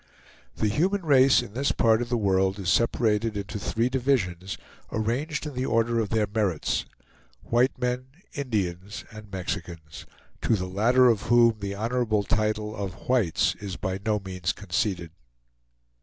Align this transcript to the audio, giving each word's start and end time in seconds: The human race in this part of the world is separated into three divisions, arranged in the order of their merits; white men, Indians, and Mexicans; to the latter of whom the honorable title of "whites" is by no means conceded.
The 0.55 0.67
human 0.67 1.05
race 1.05 1.43
in 1.43 1.53
this 1.53 1.71
part 1.71 2.01
of 2.01 2.09
the 2.09 2.17
world 2.17 2.57
is 2.57 2.69
separated 2.69 3.37
into 3.37 3.59
three 3.59 3.87
divisions, 3.87 4.57
arranged 4.91 5.45
in 5.45 5.53
the 5.53 5.67
order 5.67 5.99
of 5.99 6.09
their 6.09 6.25
merits; 6.25 6.85
white 7.43 7.77
men, 7.77 8.07
Indians, 8.33 9.05
and 9.11 9.31
Mexicans; 9.31 10.07
to 10.41 10.55
the 10.55 10.65
latter 10.65 11.07
of 11.07 11.21
whom 11.29 11.59
the 11.59 11.75
honorable 11.75 12.23
title 12.23 12.75
of 12.75 13.07
"whites" 13.07 13.53
is 13.59 13.75
by 13.77 13.99
no 14.03 14.19
means 14.19 14.53
conceded. 14.53 15.11